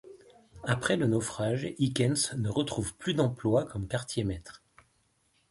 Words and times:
Après 0.63 0.95
le 0.97 1.05
naufrage, 1.05 1.75
Hichens 1.77 2.33
ne 2.35 2.49
retrouve 2.49 2.95
plus 2.95 3.13
d'emploi 3.13 3.65
comme 3.65 3.87
quartier-maître. 3.87 4.63